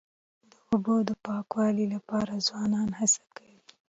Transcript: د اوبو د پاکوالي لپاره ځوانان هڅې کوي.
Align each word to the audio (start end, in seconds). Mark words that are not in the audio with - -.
د 0.51 0.53
اوبو 0.71 0.95
د 1.09 1.11
پاکوالي 1.25 1.85
لپاره 1.95 2.43
ځوانان 2.47 2.89
هڅې 2.99 3.23
کوي. 3.35 3.57